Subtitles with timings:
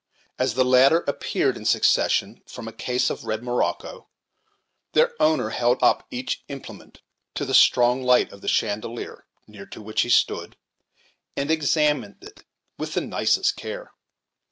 [0.39, 4.07] As the latter appeared in succession, from a case of red morocco,
[4.93, 7.03] their owner held up each implement
[7.35, 10.57] to the strong light of the chandelier, near to which he stood,
[11.37, 12.43] and examined it
[12.79, 13.91] with the nicest care.